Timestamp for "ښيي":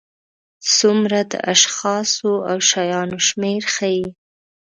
3.73-4.05